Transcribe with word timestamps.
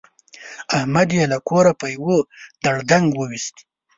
احمد 0.77 1.09
يې 1.17 1.23
له 1.31 1.37
کوره 1.47 1.71
په 1.79 1.87
يوه 1.95 2.17
دړدنګ 2.63 3.07
ویوست. 3.15 3.55